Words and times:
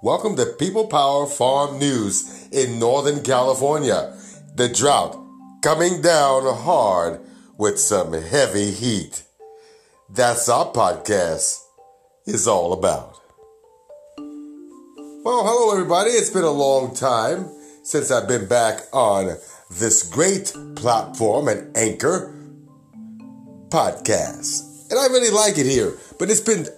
Welcome 0.00 0.36
to 0.36 0.46
People 0.46 0.86
Power 0.86 1.26
Farm 1.26 1.80
News 1.80 2.48
in 2.52 2.78
Northern 2.78 3.20
California. 3.24 4.16
The 4.54 4.68
drought 4.68 5.18
coming 5.60 6.00
down 6.00 6.44
hard 6.54 7.20
with 7.56 7.80
some 7.80 8.12
heavy 8.12 8.70
heat. 8.70 9.24
That's 10.08 10.48
our 10.48 10.66
podcast 10.66 11.64
is 12.26 12.46
all 12.46 12.72
about. 12.72 13.20
Well, 15.24 15.42
hello 15.44 15.72
everybody. 15.72 16.10
It's 16.10 16.30
been 16.30 16.44
a 16.44 16.50
long 16.52 16.94
time 16.94 17.48
since 17.82 18.12
I've 18.12 18.28
been 18.28 18.46
back 18.46 18.82
on 18.92 19.36
this 19.68 20.08
great 20.08 20.54
platform 20.76 21.48
and 21.48 21.76
anchor 21.76 22.32
podcast. 23.66 24.92
And 24.92 25.00
I 25.00 25.06
really 25.08 25.32
like 25.32 25.58
it 25.58 25.66
here, 25.66 25.92
but 26.20 26.30
it's 26.30 26.38
been 26.38 26.68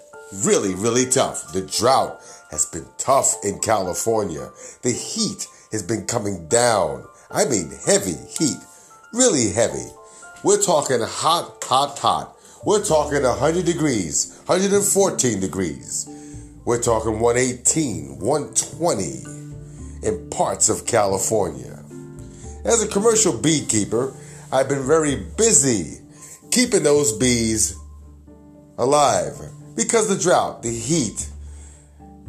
really, 0.43 0.75
really 0.75 1.05
tough. 1.05 1.53
The 1.53 1.61
drought 1.61 2.23
has 2.51 2.67
been 2.67 2.87
tough 2.99 3.37
in 3.45 3.59
California. 3.61 4.51
The 4.83 4.93
heat 4.93 5.47
has 5.73 5.83
been 5.83 6.07
coming 6.07 6.49
down. 6.49 7.07
I 7.31 7.45
mean, 7.45 7.71
heavy 7.87 8.17
heat, 8.39 8.59
really 9.13 9.51
heavy. 9.51 9.87
We're 10.43 10.61
talking 10.61 11.01
hot, 11.01 11.63
hot, 11.65 11.99
hot. 11.99 12.37
We're 12.65 12.85
talking 12.85 13.23
100 13.23 13.65
degrees, 13.65 14.43
114 14.47 15.41
degrees. 15.41 16.09
We're 16.65 16.83
talking 16.83 17.21
118, 17.21 18.19
120 18.19 19.25
in 20.03 20.31
parts 20.31 20.69
of 20.69 20.87
California. 20.87 21.83
As 22.65 22.83
a 22.83 22.89
commercial 22.89 23.37
beekeeper, 23.37 24.13
I've 24.53 24.69
been 24.69 24.87
very 24.87 25.17
busy 25.17 26.01
keeping 26.51 26.83
those 26.83 27.17
bees 27.17 27.77
alive 28.77 29.39
because 29.77 30.09
the 30.09 30.23
drought, 30.23 30.63
the 30.63 30.71
heat, 30.71 31.30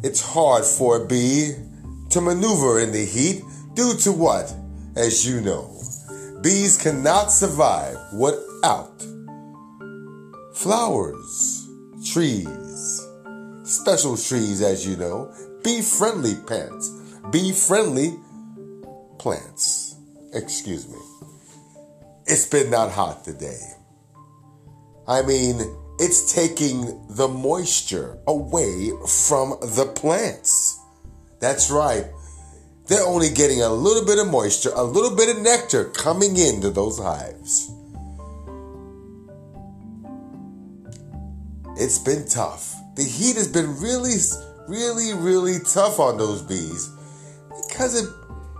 it's 0.02 0.20
hard 0.20 0.64
for 0.64 1.02
a 1.02 1.06
bee 1.06 1.54
to 2.10 2.20
maneuver 2.20 2.80
in 2.80 2.92
the 2.92 3.04
heat 3.04 3.42
due 3.74 3.94
to 3.98 4.12
what? 4.12 4.54
As 4.96 5.26
you 5.26 5.40
know, 5.40 5.70
bees 6.42 6.76
cannot 6.76 7.30
survive 7.30 7.96
without 8.12 9.02
flowers, 10.54 11.68
trees, 12.12 13.06
special 13.64 14.16
trees, 14.16 14.60
as 14.60 14.86
you 14.86 14.96
know, 14.96 15.32
bee 15.64 15.80
friendly 15.80 16.34
plants, 16.46 16.90
bee 17.30 17.52
friendly 17.52 18.14
plants. 19.18 19.96
Excuse 20.34 20.88
me. 20.88 20.98
It's 22.26 22.46
been 22.46 22.70
not 22.70 22.90
hot 22.90 23.24
today. 23.24 23.60
I 25.08 25.22
mean, 25.22 25.60
it's 26.02 26.32
taking 26.32 27.06
the 27.10 27.28
moisture 27.28 28.18
away 28.26 28.90
from 29.06 29.50
the 29.60 29.86
plants. 29.94 30.80
That's 31.38 31.70
right. 31.70 32.06
They're 32.88 33.06
only 33.06 33.30
getting 33.30 33.62
a 33.62 33.68
little 33.68 34.04
bit 34.04 34.18
of 34.18 34.26
moisture, 34.26 34.72
a 34.74 34.82
little 34.82 35.16
bit 35.16 35.28
of 35.28 35.40
nectar 35.40 35.84
coming 35.90 36.36
into 36.36 36.70
those 36.70 36.98
hives. 36.98 37.70
It's 41.76 42.00
been 42.00 42.26
tough. 42.28 42.74
The 42.96 43.04
heat 43.04 43.36
has 43.36 43.46
been 43.46 43.80
really, 43.80 44.16
really, 44.66 45.14
really 45.14 45.60
tough 45.60 46.00
on 46.00 46.18
those 46.18 46.42
bees 46.42 46.90
because 47.68 48.02
it, 48.02 48.10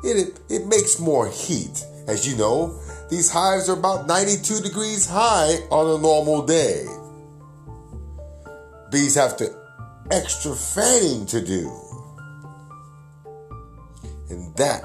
it, 0.05 0.39
it 0.49 0.67
makes 0.69 1.01
more 1.01 1.29
heat. 1.29 1.85
As 2.07 2.25
you 2.25 2.37
know, 2.37 2.81
these 3.11 3.33
hives 3.33 3.69
are 3.69 3.77
about 3.77 4.07
92 4.07 4.61
degrees 4.61 5.09
high 5.09 5.55
on 5.71 5.99
a 5.99 6.01
normal 6.01 6.47
day. 6.47 6.87
Bees 8.93 9.15
have 9.15 9.37
to 9.39 9.51
extra 10.11 10.55
fanning 10.55 11.25
to 11.27 11.41
do. 11.41 11.73
And 14.29 14.55
that 14.57 14.85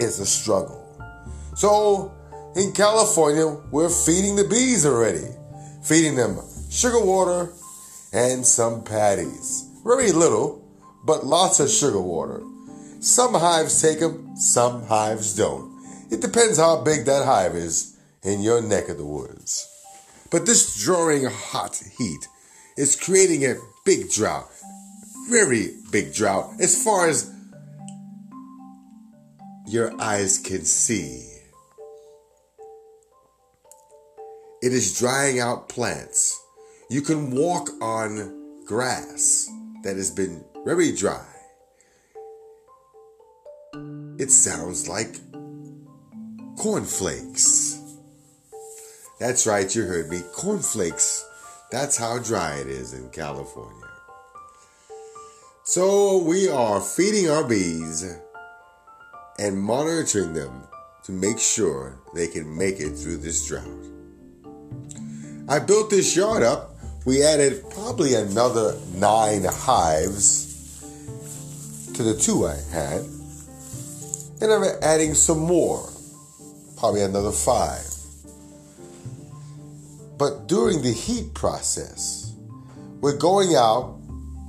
is 0.00 0.18
a 0.18 0.26
struggle. 0.26 0.80
So 1.54 2.12
in 2.56 2.72
California, 2.72 3.46
we're 3.70 3.88
feeding 3.88 4.36
the 4.36 4.48
bees 4.48 4.84
already, 4.84 5.28
feeding 5.84 6.16
them 6.16 6.38
sugar 6.70 7.00
water 7.00 7.52
and 8.12 8.44
some 8.44 8.82
patties. 8.82 9.68
Very 9.84 10.12
little, 10.12 10.64
but 11.04 11.24
lots 11.24 11.60
of 11.60 11.70
sugar 11.70 12.00
water. 12.00 12.42
Some 13.00 13.34
hives 13.34 13.80
take 13.80 14.00
them, 14.00 14.36
some 14.36 14.84
hives 14.86 15.36
don't. 15.36 15.72
It 16.10 16.20
depends 16.20 16.58
how 16.58 16.82
big 16.82 17.04
that 17.06 17.24
hive 17.24 17.54
is 17.54 17.96
in 18.22 18.42
your 18.42 18.60
neck 18.60 18.88
of 18.88 18.98
the 18.98 19.06
woods. 19.06 19.68
But 20.30 20.46
this 20.46 20.82
drawing 20.82 21.24
hot 21.24 21.80
heat 21.98 22.28
is 22.76 22.96
creating 22.96 23.44
a 23.44 23.56
big 23.84 24.10
drought, 24.10 24.48
very 25.28 25.70
big 25.90 26.14
drought, 26.14 26.52
as 26.60 26.82
far 26.82 27.08
as 27.08 27.30
your 29.66 29.92
eyes 30.00 30.38
can 30.38 30.64
see. 30.64 31.28
It 34.62 34.72
is 34.72 34.98
drying 34.98 35.40
out 35.40 35.68
plants. 35.68 36.40
You 36.88 37.02
can 37.02 37.30
walk 37.30 37.70
on 37.80 38.64
grass 38.64 39.50
that 39.82 39.96
has 39.96 40.10
been 40.10 40.44
very 40.64 40.92
dry. 40.92 41.26
It 44.18 44.30
sounds 44.30 44.88
like 44.88 45.16
cornflakes. 46.56 47.80
That's 49.18 49.46
right, 49.46 49.74
you 49.74 49.82
heard 49.82 50.10
me. 50.10 50.20
Cornflakes 50.32 51.24
that's 51.72 51.96
how 51.96 52.18
dry 52.18 52.56
it 52.56 52.66
is 52.66 52.92
in 52.92 53.08
California. 53.08 53.88
So 55.64 56.22
we 56.22 56.46
are 56.50 56.82
feeding 56.82 57.30
our 57.30 57.44
bees 57.44 58.04
and 59.38 59.58
monitoring 59.58 60.34
them 60.34 60.64
to 61.04 61.12
make 61.12 61.38
sure 61.38 61.98
they 62.14 62.28
can 62.28 62.58
make 62.58 62.78
it 62.78 62.90
through 62.90 63.16
this 63.16 63.48
drought. 63.48 63.64
I 65.48 65.60
built 65.60 65.88
this 65.88 66.14
yard 66.14 66.42
up. 66.42 66.74
We 67.06 67.24
added 67.24 67.64
probably 67.70 68.14
another 68.14 68.78
nine 68.94 69.44
hives 69.44 70.82
to 71.94 72.02
the 72.02 72.14
two 72.20 72.46
I 72.46 72.56
had. 72.70 73.00
And 74.42 74.52
I'm 74.52 74.78
adding 74.82 75.14
some 75.14 75.38
more, 75.38 75.88
probably 76.76 77.00
another 77.00 77.32
five. 77.32 77.91
But 80.22 80.46
during 80.46 80.82
the 80.82 80.92
heat 80.92 81.34
process, 81.34 82.32
we're 83.00 83.16
going 83.16 83.56
out, 83.56 83.98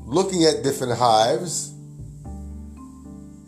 looking 0.05 0.43
at 0.43 0.61
different 0.61 0.99
hives, 0.99 1.69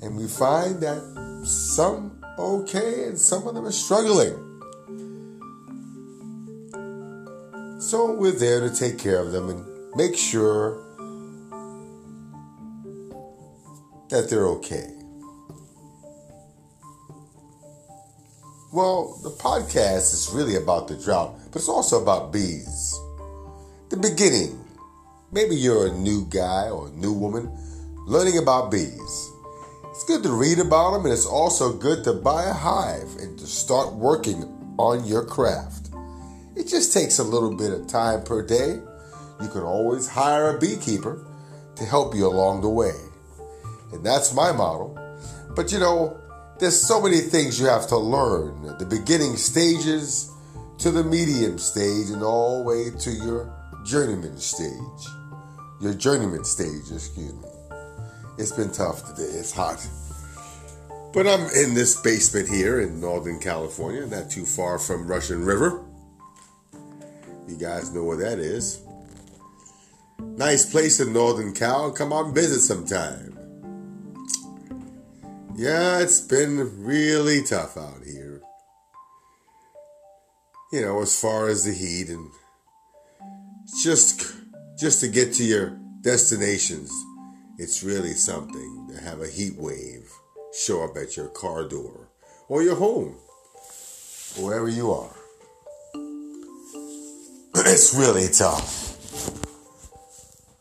and 0.02 0.18
we 0.18 0.28
find 0.28 0.82
that 0.82 1.44
some 1.46 2.20
okay 2.40 3.04
and 3.04 3.20
some 3.20 3.48
of 3.48 3.54
them 3.54 3.64
are 3.64 3.72
struggling. 3.72 4.34
So 7.80 8.16
we're 8.16 8.32
there 8.32 8.60
to 8.68 8.76
take 8.76 8.98
care 8.98 9.20
of 9.20 9.32
them 9.32 9.52
and 9.52 9.96
make 9.96 10.18
sure 10.18 10.82
that 14.10 14.32
they're 14.32 14.48
okay. 14.48 14.90
Well, 18.76 19.18
the 19.24 19.30
podcast 19.30 20.14
is 20.14 20.30
really 20.34 20.58
about 20.58 20.90
the 20.90 20.98
drought, 20.98 21.40
but 21.46 21.60
it's 21.60 21.70
also 21.70 22.02
about 22.02 22.34
bees. 22.34 23.00
The 23.88 23.96
beginning. 23.96 24.60
Maybe 25.32 25.56
you're 25.56 25.88
a 25.88 25.94
new 25.94 26.26
guy 26.26 26.70
or 26.70 26.90
a 26.90 26.92
new 26.92 27.14
woman 27.14 27.50
learning 28.06 28.38
about 28.38 28.72
bees. 28.72 29.32
It's 29.92 30.04
good 30.04 30.24
to 30.24 30.34
read 30.34 30.60
about 30.60 30.92
them, 30.92 31.06
and 31.06 31.14
it's 31.14 31.26
also 31.26 31.72
good 31.72 32.04
to 32.04 32.12
buy 32.12 32.44
a 32.44 32.52
hive 32.52 33.16
and 33.22 33.40
to 33.40 33.48
start 33.48 33.94
working 33.94 34.44
on 34.78 35.06
your 35.06 35.24
craft. 35.24 35.92
It 36.58 36.68
just 36.68 36.92
takes 36.92 37.20
a 37.20 37.24
little 37.24 37.56
bit 37.56 37.72
of 37.72 37.88
time 37.88 38.26
per 38.26 38.46
day. 38.46 38.82
You 39.42 39.48
can 39.48 39.62
always 39.62 40.10
hire 40.10 40.50
a 40.54 40.60
beekeeper 40.60 41.26
to 41.78 41.86
help 41.86 42.14
you 42.14 42.28
along 42.28 42.60
the 42.60 42.70
way. 42.70 42.92
And 43.94 44.06
that's 44.06 44.34
my 44.34 44.52
model. 44.52 45.00
But 45.56 45.72
you 45.72 45.80
know, 45.80 46.20
there's 46.60 46.82
so 46.82 47.02
many 47.02 47.20
things 47.20 47.60
you 47.60 47.68
have 47.68 47.88
to 47.88 47.98
learn 47.98 48.78
the 48.78 48.86
beginning 48.86 49.36
stages 49.36 50.32
to 50.78 50.92
the 50.92 51.04
medium 51.04 51.58
stage 51.58 52.10
and 52.10 52.24
all 52.24 52.60
the 52.60 52.64
way 52.64 52.90
to 53.00 53.12
your 53.12 53.52
journeyman 53.86 54.38
stage. 54.38 55.08
Your 55.82 55.94
journeyman 55.94 56.44
stage, 56.44 56.92
excuse 56.92 57.34
me. 57.34 57.50
It's 58.38 58.52
been 58.52 58.72
tough 58.72 59.06
today. 59.06 59.30
It's 59.38 59.52
hot. 59.52 59.86
But 61.14 61.28
I'm 61.28 61.48
in 61.56 61.74
this 61.74 62.02
basement 62.02 62.50
here 62.50 62.82
in 62.82 63.00
Northern 63.00 63.40
California, 63.40 64.06
not 64.06 64.30
too 64.30 64.46
far 64.46 64.78
from 64.78 65.08
Russian 65.08 65.46
River. 65.46 65.84
You 67.48 67.58
guys 67.58 67.94
know 67.94 68.04
where 68.04 68.18
that 68.18 68.40
is. 68.40 68.82
Nice 70.20 70.70
place 70.70 71.00
in 71.00 71.14
Northern 71.14 71.54
Cal. 71.54 71.92
Come 71.92 72.12
on 72.12 72.34
visit 72.34 72.62
sometime. 72.62 73.35
Yeah, 75.56 76.00
it's 76.00 76.22
been 76.22 76.84
really 76.84 77.44
tough 77.44 77.78
out 77.78 78.04
here. 78.06 78.42
You 80.72 80.82
know, 80.82 81.02
as 81.02 81.20
far 81.20 81.48
as 81.48 81.64
the 81.64 81.74
heat 81.74 82.10
and 82.10 82.30
just 83.84 84.34
just 84.78 85.00
to 85.02 85.08
get 85.08 85.34
to 85.34 85.44
your 85.44 85.80
destinations 86.02 86.92
it's 87.58 87.84
really 87.84 88.14
something 88.14 88.88
to 88.90 89.02
have 89.02 89.22
a 89.22 89.28
heat 89.28 89.56
wave 89.56 90.12
show 90.54 90.84
up 90.84 90.98
at 90.98 91.16
your 91.16 91.30
car 91.30 91.68
door 91.68 92.10
or 92.50 92.62
your 92.62 92.76
home, 92.76 93.16
wherever 94.38 94.68
you 94.68 94.92
are. 94.92 95.16
It's 97.68 97.96
really 97.96 98.28
tough. 98.28 98.98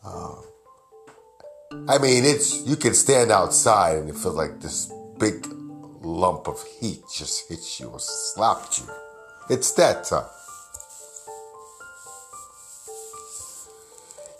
Uh, 0.03 0.41
I 1.87 1.97
mean, 1.99 2.25
it's 2.25 2.65
you 2.65 2.75
can 2.75 2.93
stand 2.93 3.31
outside 3.31 3.97
and 3.97 4.09
it 4.09 4.15
feels 4.15 4.35
like 4.35 4.59
this 4.59 4.91
big 5.19 5.45
lump 6.01 6.47
of 6.47 6.63
heat 6.79 7.01
just 7.13 7.49
hits 7.49 7.79
you 7.79 7.87
or 7.87 7.99
slapped 7.99 8.79
you. 8.79 8.85
It's 9.49 9.71
that 9.73 10.03
tough. 10.05 10.31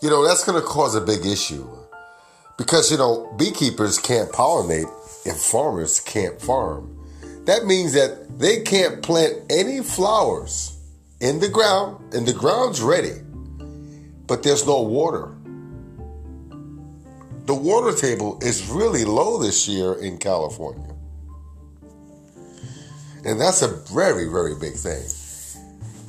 You 0.02 0.10
know, 0.10 0.26
that's 0.28 0.44
going 0.44 0.62
to 0.62 0.68
cause 0.68 0.96
a 0.96 1.02
big 1.02 1.26
issue 1.26 1.68
because, 2.58 2.92
you 2.92 2.98
know, 2.98 3.34
beekeepers 3.38 3.98
can't 4.00 4.32
pollinate 4.32 4.92
if 5.26 5.38
farmers 5.38 6.00
can't 6.00 6.40
farm. 6.42 6.92
That 7.46 7.66
means 7.66 7.94
that 7.94 8.40
they 8.40 8.62
can't 8.62 9.02
plant 9.02 9.52
any 9.52 9.82
flowers 9.82 10.78
in 11.22 11.40
the 11.40 11.50
ground, 11.50 12.14
and 12.14 12.28
the 12.28 12.34
ground's 12.34 12.82
ready, 12.82 13.22
but 14.28 14.44
there's 14.44 14.66
no 14.68 14.82
water. 14.82 15.36
The 17.46 17.54
water 17.54 17.96
table 17.96 18.40
is 18.42 18.68
really 18.70 19.06
low 19.06 19.38
this 19.38 19.68
year 19.68 19.94
in 19.94 20.18
California. 20.18 20.96
And 23.24 23.40
that's 23.40 23.62
a 23.62 23.68
very, 23.94 24.26
very 24.30 24.56
big 24.56 24.74
thing. 24.74 25.04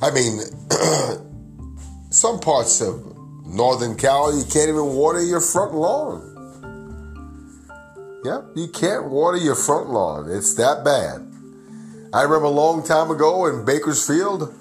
I 0.01 0.11
mean, 0.11 0.39
some 2.11 2.39
parts 2.39 2.81
of 2.81 3.15
Northern 3.45 3.95
Cal, 3.95 4.35
you 4.35 4.43
can't 4.43 4.69
even 4.69 4.93
water 4.95 5.23
your 5.23 5.41
front 5.41 5.73
lawn. 5.73 6.33
Yep, 8.23 8.45
you 8.55 8.67
can't 8.67 9.05
water 9.05 9.37
your 9.37 9.55
front 9.55 9.89
lawn. 9.89 10.29
It's 10.29 10.55
that 10.55 10.83
bad. 10.83 11.21
I 12.13 12.23
remember 12.23 12.45
a 12.45 12.49
long 12.49 12.83
time 12.83 13.11
ago 13.11 13.45
in 13.45 13.63
Bakersfield, 13.63 14.53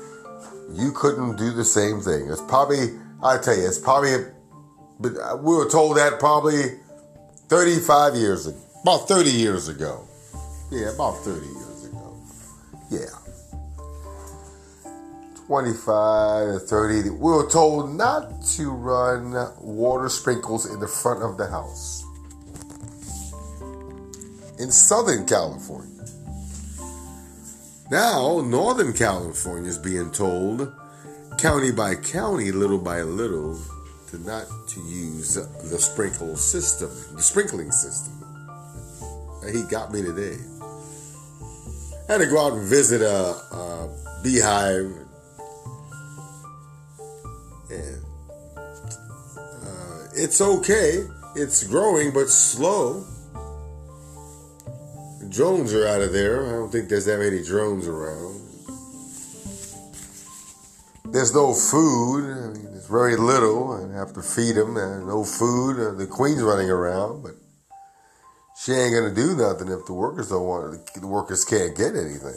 you 0.73 0.93
couldn't 0.93 1.37
do 1.37 1.53
the 1.53 1.65
same 1.65 2.01
thing. 2.01 2.29
It's 2.31 2.43
probably, 2.43 2.99
I 3.23 3.39
tell 3.39 3.57
you, 3.57 3.67
it's 3.67 3.79
probably, 3.79 4.27
but 4.99 5.13
uh, 5.17 5.37
we 5.37 5.55
were 5.55 5.69
told 5.69 5.97
that 5.97 6.19
probably 6.19 6.79
35 7.49 8.15
years 8.15 8.47
ago, 8.47 8.59
about 8.83 9.09
30 9.09 9.31
years 9.31 9.69
ago. 9.69 10.07
Yeah, 10.71 10.95
about 10.95 11.19
30 11.19 11.47
years 11.47 11.85
ago. 11.85 12.17
Yeah. 12.91 13.07
25 15.47 16.55
to 16.55 16.59
30. 16.59 17.11
We 17.11 17.19
were 17.19 17.49
told 17.49 17.95
not 17.95 18.43
to 18.57 18.71
run 18.71 19.33
water 19.61 20.09
sprinkles 20.09 20.73
in 20.73 20.81
the 20.81 20.89
front 20.89 21.23
of 21.23 21.37
the 21.37 21.47
house. 21.47 22.05
In 24.59 24.73
Southern 24.73 25.27
California. 25.27 25.93
Now, 27.91 28.41
Northern 28.41 28.93
California 28.93 29.71
is 29.71 29.79
being 29.79 30.11
told, 30.11 30.73
county 31.39 31.71
by 31.71 31.95
county, 31.95 32.51
little 32.51 32.79
by 32.79 33.03
little, 33.03 33.57
to 34.17 34.27
not 34.27 34.47
to 34.69 34.81
use 34.81 35.35
the 35.35 35.79
sprinkle 35.79 36.37
system, 36.37 36.91
the 37.15 37.23
sprinkling 37.23 37.71
system. 37.71 38.13
He 39.53 39.63
got 39.63 39.93
me 39.93 40.03
today. 40.03 40.37
I 42.09 42.13
had 42.13 42.19
to 42.19 42.27
go 42.27 42.47
out 42.47 42.53
and 42.53 42.63
visit 42.63 43.03
a, 43.03 43.37
a 43.55 44.21
beehive, 44.23 44.93
and 47.71 48.05
uh, 49.37 50.09
it's 50.15 50.41
okay. 50.41 51.05
It's 51.37 51.65
growing, 51.65 52.13
but 52.13 52.29
slow. 52.29 53.05
Drones 55.29 55.75
are 55.75 55.87
out 55.87 56.01
of 56.01 56.13
there. 56.13 56.47
I 56.47 56.51
don't 56.53 56.71
think 56.71 56.89
there's 56.89 57.05
that 57.07 57.19
many 57.19 57.43
drones 57.43 57.87
around. 57.87 58.46
There's 61.17 61.33
no 61.33 61.55
food. 61.55 62.25
I 62.29 62.49
mean, 62.53 62.73
there's 62.73 62.89
very 62.89 63.17
little. 63.17 63.73
I 63.73 63.97
have 63.97 64.13
to 64.13 64.21
feed 64.21 64.57
them. 64.57 64.75
There's 64.75 65.03
no 65.03 65.25
food. 65.25 65.81
Uh, 65.81 65.93
the 65.97 66.07
queen's 66.07 66.43
running 66.43 66.69
around, 66.69 67.23
but 67.23 67.33
she 68.61 68.73
ain't 68.73 68.93
gonna 68.93 69.15
do 69.15 69.35
nothing 69.35 69.73
if 69.73 69.87
the 69.87 69.95
workers 69.95 70.29
don't 70.29 70.45
want. 70.45 70.75
it. 70.75 71.01
The 71.01 71.07
workers 71.07 71.43
can't 71.43 71.75
get 71.75 71.97
anything. 71.97 72.37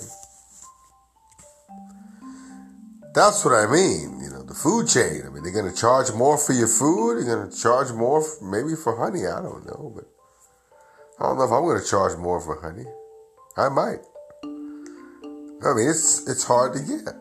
That's 3.13 3.43
what 3.43 3.51
I 3.51 3.67
mean. 3.67 4.21
You 4.23 4.29
know, 4.29 4.43
the 4.43 4.55
food 4.55 4.87
chain. 4.87 5.23
I 5.27 5.29
mean, 5.29 5.43
they're 5.43 5.51
gonna 5.51 5.75
charge 5.75 6.13
more 6.13 6.37
for 6.37 6.53
your 6.53 6.69
food. 6.69 7.17
They're 7.17 7.35
gonna 7.35 7.51
charge 7.51 7.91
more, 7.91 8.23
for, 8.23 8.45
maybe 8.45 8.77
for 8.77 8.95
honey. 8.95 9.27
I 9.27 9.41
don't 9.41 9.65
know, 9.65 9.91
but 9.93 10.07
I 11.19 11.27
don't 11.27 11.37
know 11.37 11.43
if 11.43 11.51
I'm 11.51 11.67
gonna 11.67 11.83
charge 11.83 12.17
more 12.17 12.39
for 12.39 12.61
honey. 12.61 12.87
I 13.57 13.67
might. 13.67 13.99
I 15.67 15.75
mean, 15.75 15.89
it's 15.89 16.29
it's 16.29 16.45
hard 16.45 16.71
to 16.75 16.79
get. 16.79 17.13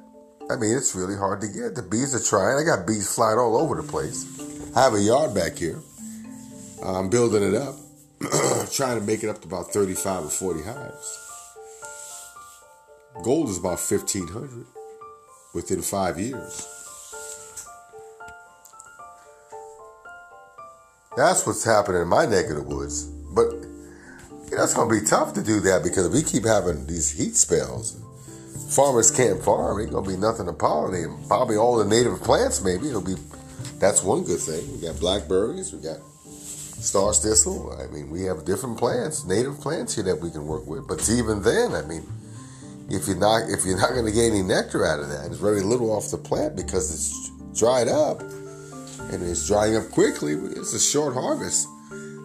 I 0.51 0.57
mean, 0.57 0.77
it's 0.77 0.95
really 0.95 1.17
hard 1.17 1.43
to 1.43 1.47
get. 1.47 1.75
The 1.75 1.83
bees 1.83 2.15
are 2.15 2.25
trying. 2.25 2.59
I 2.59 2.65
got 2.65 2.87
bees 2.87 3.15
flying 3.15 3.39
all 3.39 3.57
over 3.57 3.75
the 3.81 3.87
place. 3.87 4.25
I 4.75 4.85
have 4.85 4.95
a 4.95 5.01
yard 5.01 5.35
back 5.35 5.59
here. 5.59 5.81
I'm 6.83 7.11
building 7.11 7.43
it 7.43 7.55
up, 7.55 7.75
trying 8.73 8.99
to 8.99 9.05
make 9.05 9.23
it 9.23 9.29
up 9.29 9.43
to 9.43 9.49
about 9.49 9.73
35 9.73 10.25
or 10.25 10.29
40 10.31 10.63
hives. 10.63 11.25
Gold 13.23 13.51
is 13.51 13.59
about 13.59 13.79
1,500 13.79 14.65
within 15.55 15.83
five 15.83 16.19
years. 16.19 16.67
That's 21.17 21.45
what's 21.47 21.65
happening 21.65 22.03
in 22.03 22.09
my 22.09 22.27
neck 22.27 22.49
of 22.49 22.57
the 22.57 22.63
woods. 22.63 23.05
But 23.07 23.51
you 24.51 24.57
know, 24.57 24.67
going 24.75 24.89
to 24.89 25.01
be 25.01 25.07
tough 25.07 25.35
to 25.35 25.43
do 25.43 25.61
that 25.61 25.83
because 25.83 26.09
we 26.09 26.23
keep 26.23 26.45
having 26.45 26.87
these 26.87 27.11
heat 27.11 27.35
spells 27.37 28.01
farmers 28.69 29.11
can't 29.11 29.43
farm, 29.43 29.81
ain't 29.81 29.91
gonna 29.91 30.07
be 30.07 30.17
nothing 30.17 30.47
to 30.47 30.53
pollinate. 30.53 31.29
Probably 31.29 31.57
all 31.57 31.79
the 31.79 31.85
native 31.85 32.23
plants, 32.23 32.63
maybe 32.63 32.89
it'll 32.89 33.01
be. 33.01 33.17
That's 33.79 34.03
one 34.03 34.25
good 34.25 34.41
thing. 34.41 34.73
We 34.73 34.87
got 34.87 34.99
blackberries, 34.99 35.73
we 35.73 35.81
got 35.81 35.99
star 36.81 37.13
thistle. 37.13 37.77
I 37.79 37.93
mean, 37.93 38.11
we 38.11 38.23
have 38.25 38.45
different 38.45 38.79
plants, 38.79 39.25
native 39.25 39.61
plants 39.61 39.95
here 39.95 40.05
that 40.05 40.21
we 40.21 40.31
can 40.31 40.47
work 40.47 40.67
with. 40.67 40.87
But 40.87 41.09
even 41.11 41.43
then, 41.43 41.75
I 41.75 41.83
mean, 41.83 42.07
if 42.91 43.07
you're 43.07 43.17
not 43.17 43.49
if 43.51 43.65
you're 43.65 43.79
not 43.79 43.91
going 43.91 44.07
to 44.07 44.13
get 44.13 44.31
any 44.31 44.43
nectar 44.43 44.85
out 44.85 45.01
of 45.01 45.09
that, 45.09 45.27
it's 45.27 45.37
very 45.37 45.63
little 45.63 45.93
off 45.93 46.11
the 46.11 46.19
plant 46.19 46.57
because 46.57 46.93
it's 46.93 47.59
dried 47.59 47.89
up 47.89 48.21
and 48.21 49.23
it's 49.23 49.47
drying 49.47 49.77
up 49.77 49.91
quickly. 49.91 50.35
It's 50.35 50.75
a 50.75 50.81
short 50.81 51.15
harvest. 51.15 51.67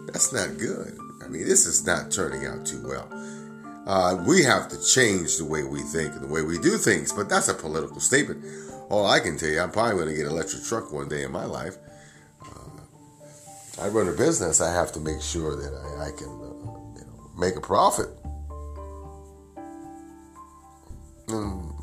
That's 0.08 0.32
not 0.32 0.58
good. 0.58 0.98
I 1.24 1.28
mean, 1.28 1.46
this 1.48 1.66
is 1.66 1.86
not 1.86 2.12
turning 2.12 2.46
out 2.46 2.66
too 2.66 2.86
well. 2.86 3.08
Uh, 3.86 4.24
we 4.26 4.44
have 4.44 4.70
to 4.70 4.82
change 4.82 5.38
the 5.38 5.46
way 5.46 5.64
we 5.64 5.82
think 5.82 6.14
and 6.14 6.24
the 6.24 6.28
way 6.28 6.42
we 6.42 6.58
do 6.58 6.78
things, 6.78 7.12
but 7.12 7.28
that's 7.28 7.50
a 7.50 7.54
political 7.54 8.00
statement. 8.00 8.44
All 8.90 9.06
I 9.06 9.20
can 9.20 9.38
tell 9.38 9.50
you, 9.50 9.60
I'm 9.60 9.72
probably 9.72 9.96
going 9.96 10.08
to 10.08 10.16
get 10.16 10.26
an 10.26 10.32
electric 10.32 10.64
truck 10.64 10.92
one 10.94 11.10
day 11.10 11.24
in 11.24 11.32
my 11.32 11.46
life. 11.46 11.76
Uh, 12.42 13.82
I 13.82 13.88
run 13.90 14.08
a 14.08 14.14
business. 14.14 14.62
I 14.62 14.72
have 14.74 14.92
to 14.94 15.00
make 15.00 15.22
sure 15.22 15.56
that 15.56 15.74
I, 15.74 16.08
I 16.08 16.12
can 16.12 16.28
uh, 16.28 17.00
you 17.00 17.06
know, 17.06 17.32
make 17.38 17.56
a 17.56 17.62
profit. 17.62 18.08
And 21.28 21.74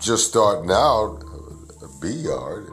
just 0.00 0.28
starting 0.28 0.70
out 0.70 1.22
a 1.82 2.00
bee 2.00 2.08
yard. 2.08 2.70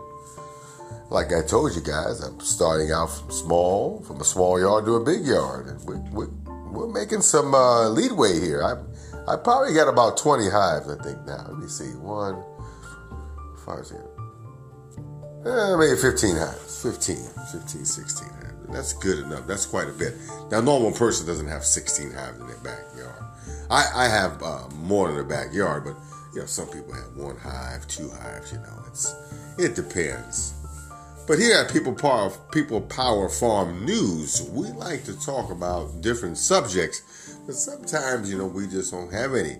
Like 1.10 1.34
I 1.34 1.42
told 1.42 1.76
you 1.76 1.82
guys, 1.82 2.22
I'm 2.22 2.40
starting 2.40 2.92
out 2.92 3.08
from 3.08 3.32
small, 3.32 4.02
from 4.04 4.22
a 4.22 4.24
small 4.24 4.60
yard 4.60 4.86
to 4.86 4.96
a 4.96 5.04
big 5.04 5.26
yard. 5.26 5.68
And 5.68 5.84
we, 5.86 5.96
we, 6.12 6.26
we're 6.72 6.88
making 6.88 7.22
some 7.22 7.54
uh, 7.54 7.90
leadway 7.90 8.40
here. 8.40 8.64
I 8.64 8.76
I 9.30 9.36
probably 9.36 9.76
got 9.76 9.88
about 9.88 10.18
20 10.18 10.50
hives, 10.50 10.90
I 10.90 11.04
think 11.04 11.24
now. 11.26 11.46
Let 11.48 11.60
me 11.60 11.68
see. 11.68 11.94
One, 11.98 12.44
five, 13.64 13.86
six, 13.86 14.00
eh, 15.46 15.76
maybe 15.78 15.96
15 15.96 16.36
hives. 16.36 16.82
15, 16.82 17.16
15, 17.52 17.86
16 17.86 18.28
hives. 18.28 18.50
That's 18.72 18.94
good 18.94 19.20
enough. 19.20 19.46
That's 19.46 19.68
quite 19.68 19.88
a 19.88 19.92
bit. 19.92 20.16
Now, 20.50 20.62
normal 20.62 20.92
person 20.92 21.28
doesn't 21.28 21.48
have 21.48 21.64
16 21.64 22.12
hives 22.12 22.40
in 22.40 22.48
their 22.48 22.58
backyard. 22.58 23.24
I, 23.70 23.86
I 23.96 24.08
have 24.08 24.42
uh, 24.42 24.68
more 24.78 25.12
in 25.12 25.18
the 25.18 25.24
backyard, 25.24 25.84
but 25.84 25.96
you 26.34 26.42
know, 26.42 26.48
some 26.48 26.68
people 26.68 26.94
have 26.94 27.16
one 27.16 27.38
hive, 27.38 27.88
two 27.88 28.10
hives. 28.10 28.52
You 28.52 28.60
know, 28.60 28.84
it's 28.88 29.14
it 29.60 29.76
depends. 29.76 30.54
But 31.30 31.38
here 31.38 31.60
at 31.60 31.72
People 31.72 31.94
Power, 31.94 32.32
People 32.52 32.82
Power 32.82 33.30
Farm 33.30 33.86
News, 33.86 34.50
we 34.50 34.70
like 34.70 35.04
to 35.04 35.14
talk 35.24 35.52
about 35.52 36.02
different 36.02 36.40
subjects, 36.40 37.38
but 37.46 37.54
sometimes, 37.54 38.32
you 38.32 38.36
know, 38.40 38.48
we 38.48 38.66
just 38.66 38.92
don't 38.92 39.14
have 39.14 39.36
any. 39.36 39.58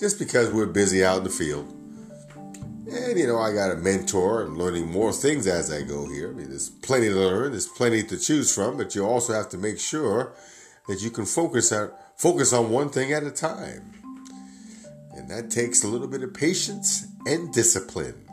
Just 0.00 0.18
because 0.18 0.52
we're 0.52 0.66
busy 0.66 1.04
out 1.04 1.18
in 1.18 1.22
the 1.22 1.30
field. 1.30 1.72
And, 2.90 3.16
you 3.16 3.28
know, 3.28 3.38
I 3.38 3.52
got 3.52 3.70
a 3.70 3.76
mentor 3.76 4.42
and 4.42 4.58
learning 4.58 4.90
more 4.90 5.12
things 5.12 5.46
as 5.46 5.72
I 5.72 5.82
go 5.82 6.08
here. 6.08 6.30
I 6.30 6.32
mean, 6.32 6.48
there's 6.48 6.70
plenty 6.70 7.06
to 7.06 7.14
learn, 7.14 7.52
there's 7.52 7.68
plenty 7.68 8.02
to 8.02 8.18
choose 8.18 8.52
from, 8.52 8.76
but 8.76 8.96
you 8.96 9.06
also 9.06 9.32
have 9.32 9.48
to 9.50 9.58
make 9.58 9.78
sure 9.78 10.32
that 10.88 11.02
you 11.02 11.10
can 11.10 11.24
focus 11.24 11.70
on, 11.70 11.92
focus 12.16 12.52
on 12.52 12.70
one 12.70 12.88
thing 12.88 13.12
at 13.12 13.22
a 13.22 13.30
time. 13.30 13.92
And 15.12 15.30
that 15.30 15.52
takes 15.52 15.84
a 15.84 15.86
little 15.86 16.08
bit 16.08 16.24
of 16.24 16.34
patience 16.34 17.06
and 17.26 17.54
discipline. 17.54 18.25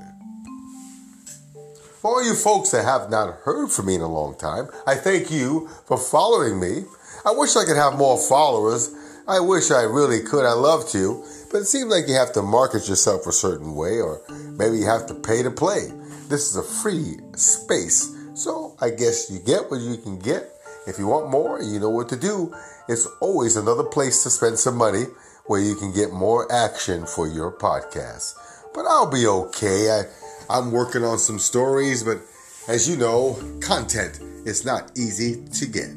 For 2.04 2.12
all 2.12 2.26
you 2.26 2.36
folks 2.36 2.72
that 2.72 2.84
have 2.84 3.10
not 3.10 3.34
heard 3.46 3.72
from 3.72 3.86
me 3.86 3.96
in 3.96 4.02
a 4.02 4.12
long 4.12 4.36
time, 4.36 4.68
I 4.86 4.96
thank 4.96 5.32
you 5.32 5.70
for 5.86 5.98
following 5.98 6.60
me. 6.60 6.84
I 7.26 7.32
wish 7.32 7.56
I 7.56 7.64
could 7.64 7.78
have 7.78 7.98
more 7.98 8.20
followers. 8.20 8.94
I 9.26 9.40
wish 9.40 9.72
I 9.72 9.84
really 9.84 10.22
could. 10.22 10.44
I 10.44 10.52
love 10.52 10.90
to. 10.90 11.24
But 11.50 11.62
it 11.62 11.66
seems 11.68 11.90
like 11.90 12.10
you 12.10 12.16
have 12.16 12.34
to 12.34 12.42
market 12.42 12.90
yourself 12.90 13.26
a 13.26 13.32
certain 13.32 13.74
way, 13.74 14.02
or 14.02 14.20
maybe 14.58 14.80
you 14.80 14.86
have 14.86 15.06
to 15.08 15.14
pay 15.14 15.44
to 15.44 15.50
play. 15.50 15.94
This 16.28 16.50
is 16.50 16.58
a 16.58 16.62
free 16.62 17.20
space. 17.38 18.14
So 18.34 18.76
I 18.82 18.90
guess 18.90 19.32
you 19.32 19.40
get 19.40 19.72
what 19.72 19.80
you 19.80 19.96
can 19.96 20.20
get. 20.20 20.52
If 20.86 21.00
you 21.00 21.08
want 21.08 21.30
more, 21.30 21.62
you 21.62 21.80
know 21.80 21.90
what 21.90 22.10
to 22.10 22.18
do. 22.18 22.54
It's 22.90 23.08
always 23.22 23.56
another 23.56 23.86
place 23.86 24.24
to 24.24 24.30
spend 24.30 24.60
some 24.60 24.76
money 24.76 25.06
where 25.46 25.62
you 25.62 25.78
can 25.78 25.94
get 25.94 26.12
more 26.12 26.52
action 26.52 27.06
for 27.06 27.30
your 27.30 27.50
podcast. 27.50 28.34
But 28.74 28.88
I'll 28.88 29.10
be 29.10 29.26
okay. 29.26 29.90
I, 29.90 30.04
I'm 30.50 30.72
working 30.72 31.04
on 31.04 31.18
some 31.18 31.40
stories, 31.40 32.04
but 32.04 32.20
as 32.68 32.90
you 32.90 32.98
know, 32.98 33.38
content 33.62 34.20
is 34.46 34.66
not 34.66 34.92
easy 34.98 35.44
to 35.46 35.66
get, 35.66 35.92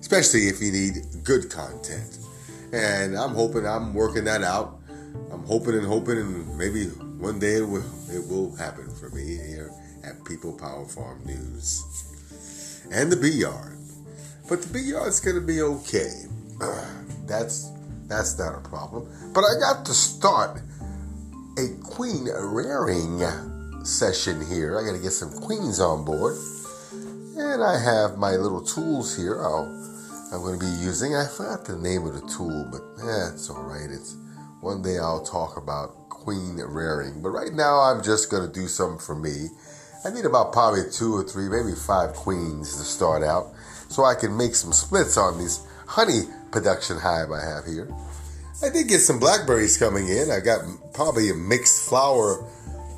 especially 0.00 0.48
if 0.48 0.60
you 0.60 0.72
need 0.72 1.24
good 1.24 1.50
content. 1.50 2.18
And 2.72 3.16
I'm 3.16 3.34
hoping 3.34 3.66
I'm 3.66 3.94
working 3.94 4.24
that 4.24 4.42
out. 4.42 4.80
I'm 5.32 5.44
hoping 5.44 5.74
and 5.74 5.86
hoping, 5.86 6.18
and 6.18 6.58
maybe 6.58 6.86
one 6.86 7.38
day 7.38 7.56
it 7.56 7.68
will, 7.68 7.84
it 8.10 8.26
will 8.28 8.54
happen 8.56 8.88
for 8.90 9.10
me 9.10 9.36
here 9.36 9.70
at 10.04 10.24
People 10.24 10.52
Power 10.52 10.84
Farm 10.86 11.20
News 11.24 12.04
and 12.92 13.10
the 13.10 13.16
Bee 13.16 13.30
Yard. 13.30 13.78
But 14.48 14.62
the 14.62 14.72
Bee 14.72 14.90
Yard's 14.90 15.20
going 15.20 15.36
to 15.36 15.46
be 15.46 15.62
okay. 15.62 16.26
that's 17.26 17.70
that's 18.06 18.38
not 18.38 18.54
a 18.54 18.68
problem. 18.68 19.08
But 19.32 19.44
I 19.44 19.58
got 19.60 19.86
to 19.86 19.94
start 19.94 20.60
a 21.58 21.68
queen 21.82 22.26
rearing 22.26 23.22
session 23.84 24.44
here. 24.46 24.78
I 24.78 24.84
got 24.84 24.96
to 24.96 25.02
get 25.02 25.12
some 25.12 25.30
queens 25.30 25.80
on 25.80 26.04
board. 26.04 26.36
And 27.36 27.62
I 27.62 27.78
have 27.78 28.16
my 28.16 28.32
little 28.32 28.62
tools 28.62 29.16
here 29.16 29.42
I'll, 29.42 29.66
I'm 30.32 30.40
going 30.40 30.58
to 30.58 30.64
be 30.64 30.70
using. 30.82 31.14
I 31.14 31.26
forgot 31.26 31.64
the 31.64 31.76
name 31.76 32.06
of 32.06 32.14
the 32.14 32.26
tool, 32.28 32.68
but 32.70 32.82
eh, 33.02 33.30
that's 33.30 33.50
all 33.50 33.62
right. 33.62 33.90
It's 33.90 34.16
one 34.60 34.82
day 34.82 34.98
I'll 34.98 35.24
talk 35.24 35.56
about 35.56 36.08
queen 36.08 36.56
rearing. 36.56 37.20
But 37.22 37.30
right 37.30 37.52
now 37.52 37.80
I'm 37.80 38.02
just 38.02 38.30
going 38.30 38.46
to 38.46 38.52
do 38.52 38.68
something 38.68 38.98
for 38.98 39.14
me. 39.14 39.48
I 40.04 40.10
need 40.10 40.24
about 40.24 40.52
probably 40.52 40.82
two 40.90 41.14
or 41.14 41.24
three, 41.24 41.48
maybe 41.48 41.74
five 41.74 42.14
queens 42.14 42.76
to 42.76 42.82
start 42.82 43.22
out 43.22 43.52
so 43.88 44.04
I 44.04 44.14
can 44.14 44.36
make 44.36 44.54
some 44.54 44.72
splits 44.72 45.16
on 45.16 45.38
this 45.38 45.66
honey 45.86 46.22
production 46.50 46.98
hive 46.98 47.30
I 47.30 47.42
have 47.42 47.64
here. 47.64 47.88
I 48.62 48.70
did 48.70 48.88
get 48.88 49.00
some 49.00 49.18
blackberries 49.18 49.76
coming 49.76 50.08
in. 50.08 50.30
I 50.30 50.40
got 50.40 50.60
probably 50.94 51.30
a 51.30 51.34
mixed 51.34 51.88
flower 51.88 52.46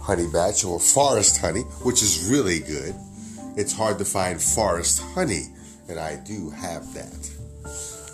honey 0.07 0.29
batch 0.33 0.65
or 0.65 0.79
forest 0.79 1.41
honey, 1.41 1.63
which 1.83 2.01
is 2.01 2.31
really 2.31 2.61
good. 2.61 2.95
It's 3.57 3.73
hard 3.73 3.99
to 3.99 4.05
find 4.05 4.41
forest 4.41 5.03
honey, 5.03 5.49
and 5.89 5.99
I 5.99 6.15
do 6.15 6.49
have 6.51 6.95
that. 6.95 7.31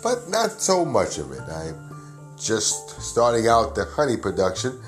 But 0.01 0.27
not 0.27 0.59
so 0.59 0.83
much 0.85 1.19
of 1.19 1.31
it. 1.31 1.41
I'm 1.41 2.35
just 2.35 2.99
starting 2.99 3.47
out 3.47 3.75
the 3.75 3.85
honey 3.85 4.17
production, 4.17 4.81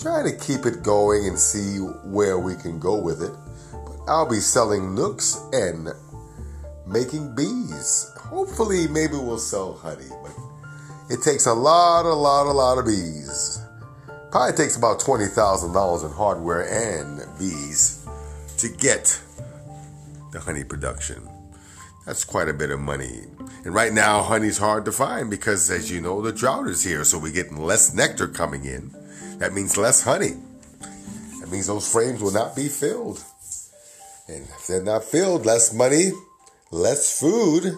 trying 0.00 0.24
to 0.24 0.36
keep 0.36 0.66
it 0.66 0.82
going 0.82 1.28
and 1.28 1.38
see 1.38 1.78
where 1.78 2.40
we 2.40 2.56
can 2.56 2.80
go 2.80 2.98
with 3.00 3.22
it. 3.22 3.32
But 3.72 4.10
I'll 4.10 4.28
be 4.28 4.40
selling 4.40 4.96
nucs 4.96 5.38
and 5.54 5.90
making 6.92 7.36
bees. 7.36 8.10
Hopefully, 8.18 8.88
maybe 8.88 9.14
we'll 9.14 9.38
sell 9.38 9.74
honey, 9.74 10.10
but 10.24 10.34
it 11.08 11.22
takes 11.22 11.46
a 11.46 11.54
lot, 11.54 12.04
a 12.04 12.12
lot, 12.12 12.46
a 12.46 12.52
lot 12.52 12.78
of 12.78 12.84
bees. 12.84 13.60
Probably 14.30 14.56
takes 14.56 14.76
about 14.76 15.00
$20,000 15.00 16.04
in 16.04 16.12
hardware 16.12 16.68
and 16.68 17.22
bees 17.38 18.06
to 18.58 18.68
get 18.68 19.20
the 20.32 20.40
honey 20.40 20.64
production. 20.64 21.26
That's 22.04 22.24
quite 22.24 22.48
a 22.48 22.54
bit 22.54 22.70
of 22.70 22.80
money. 22.80 23.22
And 23.64 23.74
right 23.74 23.92
now, 23.92 24.22
honey's 24.22 24.58
hard 24.58 24.84
to 24.84 24.92
find 24.92 25.30
because, 25.30 25.70
as 25.70 25.90
you 25.90 26.00
know, 26.00 26.20
the 26.20 26.32
drought 26.32 26.66
is 26.68 26.84
here. 26.84 27.04
So 27.04 27.18
we're 27.18 27.32
getting 27.32 27.58
less 27.58 27.94
nectar 27.94 28.28
coming 28.28 28.64
in. 28.64 28.94
That 29.38 29.54
means 29.54 29.76
less 29.76 30.02
honey. 30.02 30.36
That 31.40 31.50
means 31.50 31.66
those 31.66 31.90
frames 31.90 32.20
will 32.20 32.32
not 32.32 32.54
be 32.54 32.68
filled. 32.68 33.22
And 34.26 34.44
if 34.44 34.66
they're 34.66 34.82
not 34.82 35.04
filled, 35.04 35.46
less 35.46 35.72
money, 35.72 36.12
less 36.70 37.18
food. 37.18 37.76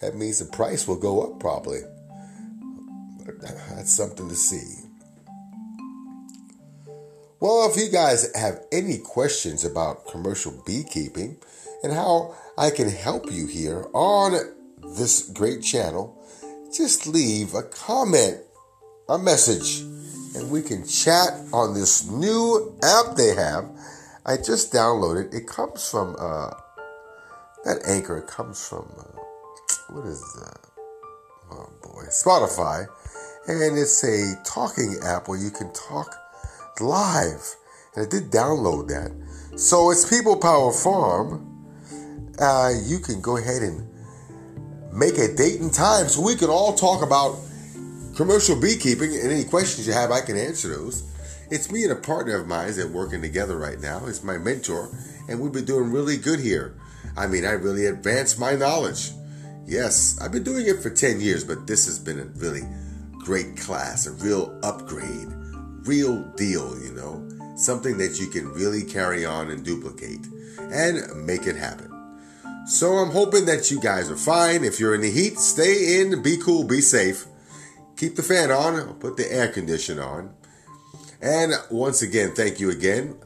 That 0.00 0.14
means 0.14 0.38
the 0.38 0.46
price 0.46 0.88
will 0.88 0.96
go 0.96 1.22
up 1.22 1.40
probably. 1.40 1.80
That's 3.40 3.92
something 3.92 4.28
to 4.28 4.34
see. 4.34 4.89
Well, 7.40 7.70
if 7.70 7.76
you 7.78 7.88
guys 7.90 8.30
have 8.36 8.66
any 8.70 8.98
questions 8.98 9.64
about 9.64 10.06
commercial 10.06 10.52
beekeeping 10.66 11.38
and 11.82 11.90
how 11.90 12.34
I 12.58 12.68
can 12.68 12.90
help 12.90 13.32
you 13.32 13.46
here 13.46 13.86
on 13.94 14.34
this 14.94 15.26
great 15.30 15.62
channel, 15.62 16.22
just 16.70 17.06
leave 17.06 17.54
a 17.54 17.62
comment, 17.62 18.42
a 19.08 19.18
message, 19.18 19.80
and 20.36 20.50
we 20.50 20.60
can 20.60 20.86
chat 20.86 21.30
on 21.50 21.72
this 21.72 22.06
new 22.10 22.78
app 22.82 23.16
they 23.16 23.34
have. 23.34 23.70
I 24.26 24.36
just 24.36 24.70
downloaded. 24.70 25.32
It 25.32 25.46
comes 25.46 25.88
from 25.88 26.16
uh, 26.18 26.50
that 27.64 27.80
anchor. 27.86 28.18
It 28.18 28.26
comes 28.26 28.68
from 28.68 28.86
uh, 28.98 29.20
what 29.88 30.06
is 30.06 30.20
that? 30.34 30.60
Oh 31.50 31.70
boy, 31.82 32.04
Spotify 32.10 32.86
and 33.46 33.78
it's 33.78 34.04
a 34.04 34.34
talking 34.44 34.98
app 35.02 35.26
where 35.26 35.38
you 35.38 35.50
can 35.50 35.72
talk 35.72 36.14
live. 36.80 37.56
And 37.94 38.06
I 38.06 38.08
did 38.08 38.30
download 38.30 38.88
that. 38.88 39.58
So 39.58 39.90
it's 39.90 40.08
People 40.08 40.36
Power 40.36 40.72
Farm. 40.72 41.46
Uh, 42.38 42.70
you 42.84 42.98
can 42.98 43.20
go 43.20 43.36
ahead 43.36 43.62
and 43.62 43.86
make 44.92 45.18
a 45.18 45.34
date 45.34 45.60
and 45.60 45.72
time 45.72 46.08
so 46.08 46.22
we 46.22 46.34
can 46.34 46.48
all 46.48 46.74
talk 46.74 47.02
about 47.02 47.36
commercial 48.16 48.60
beekeeping 48.60 49.14
and 49.14 49.30
any 49.30 49.44
questions 49.44 49.86
you 49.86 49.92
have, 49.92 50.10
I 50.10 50.20
can 50.20 50.36
answer 50.36 50.68
those. 50.68 51.10
It's 51.50 51.72
me 51.72 51.84
and 51.84 51.92
a 51.92 51.96
partner 51.96 52.36
of 52.36 52.46
mine 52.46 52.76
that 52.76 52.90
working 52.90 53.22
together 53.22 53.56
right 53.56 53.80
now. 53.80 54.06
It's 54.06 54.22
my 54.22 54.38
mentor, 54.38 54.90
and 55.28 55.40
we've 55.40 55.52
been 55.52 55.64
doing 55.64 55.90
really 55.90 56.16
good 56.16 56.38
here. 56.38 56.74
I 57.16 57.26
mean, 57.26 57.44
I 57.44 57.52
really 57.52 57.86
advanced 57.86 58.38
my 58.38 58.54
knowledge. 58.54 59.10
Yes, 59.66 60.18
I've 60.20 60.32
been 60.32 60.42
doing 60.42 60.66
it 60.66 60.82
for 60.82 60.90
10 60.90 61.20
years, 61.20 61.44
but 61.44 61.66
this 61.66 61.86
has 61.86 61.98
been 61.98 62.20
a 62.20 62.24
really 62.24 62.62
great 63.24 63.56
class, 63.56 64.06
a 64.06 64.12
real 64.12 64.58
upgrade, 64.62 65.28
real 65.90 66.22
deal, 66.36 66.78
you 66.80 66.92
know, 66.92 67.28
something 67.56 67.98
that 67.98 68.20
you 68.20 68.28
can 68.28 68.46
really 68.52 68.84
carry 68.84 69.26
on 69.26 69.50
and 69.50 69.64
duplicate 69.64 70.24
and 70.70 71.26
make 71.26 71.46
it 71.48 71.56
happen. 71.56 71.88
So 72.66 72.92
I'm 72.98 73.10
hoping 73.10 73.46
that 73.46 73.70
you 73.70 73.80
guys 73.80 74.08
are 74.08 74.16
fine. 74.16 74.62
If 74.62 74.78
you're 74.78 74.94
in 74.94 75.00
the 75.00 75.10
heat, 75.10 75.38
stay 75.38 76.00
in, 76.00 76.22
be 76.22 76.36
cool, 76.36 76.62
be 76.64 76.80
safe. 76.80 77.26
Keep 77.96 78.14
the 78.14 78.22
fan 78.22 78.52
on, 78.52 78.94
put 79.00 79.16
the 79.16 79.30
air 79.32 79.48
conditioner 79.48 80.04
on. 80.04 80.34
And 81.20 81.52
once 81.70 82.02
again, 82.02 82.34
thank 82.34 82.60
you 82.60 82.70
again 82.70 83.18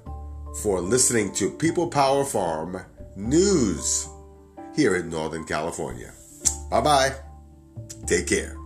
for 0.63 0.81
listening 0.81 1.33
to 1.35 1.51
People 1.51 1.89
Power 1.89 2.25
Farm 2.25 2.81
News 3.17 4.09
here 4.75 4.97
in 4.97 5.11
Northern 5.11 5.45
California. 5.45 6.13
Bye 6.71 6.81
bye. 6.81 7.13
Take 8.07 8.27
care. 8.27 8.64